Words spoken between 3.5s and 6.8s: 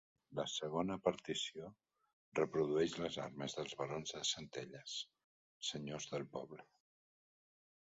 dels barons de Centelles, senyors del poble.